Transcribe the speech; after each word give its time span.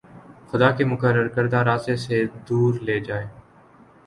خدا 0.49 0.69
کے 0.77 0.85
مقرر 0.85 1.27
کردہ 1.35 1.57
راستے 1.67 1.95
سے 2.05 2.17
دور 2.49 2.73
لے 2.81 2.99
جائے 2.99 3.27